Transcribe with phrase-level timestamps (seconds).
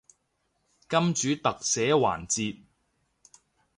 [0.89, 2.61] 金主特寫環節